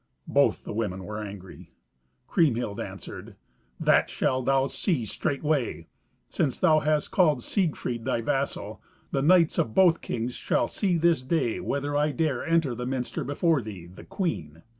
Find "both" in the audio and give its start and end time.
0.27-0.63, 9.75-10.01